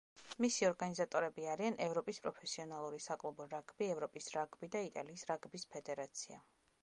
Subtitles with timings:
[0.43, 6.41] მისი ორგანიზატორები არიან: ევროპის პროფესიონალური საკლუბო რაგბი, ევროპის რაგბი და იტალიის რაგბის ფედერაცია.